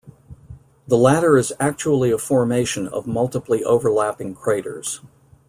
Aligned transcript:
The 0.87 0.97
latter 0.97 1.37
is 1.37 1.53
actually 1.59 2.09
a 2.09 2.17
formation 2.17 2.87
of 2.87 3.05
multiply 3.05 3.59
overlapping 3.63 4.33
craters. 4.33 4.99